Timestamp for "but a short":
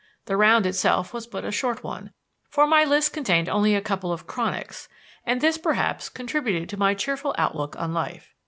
1.27-1.83